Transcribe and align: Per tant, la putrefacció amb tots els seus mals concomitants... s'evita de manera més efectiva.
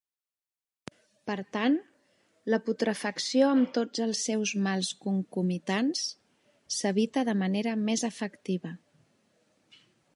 Per 1.29 1.35
tant, 1.57 1.75
la 2.53 2.59
putrefacció 2.69 3.49
amb 3.57 3.69
tots 3.77 4.03
els 4.07 4.23
seus 4.31 4.53
mals 4.67 4.89
concomitants... 5.05 6.01
s'evita 6.79 7.27
de 7.29 7.37
manera 7.47 7.77
més 7.87 8.07
efectiva. 8.15 8.73